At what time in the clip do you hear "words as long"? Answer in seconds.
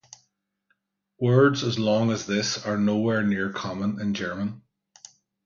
1.19-2.09